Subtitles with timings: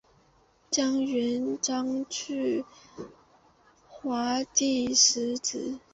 [0.71, 2.65] 状元张去
[3.87, 5.79] 华第十子。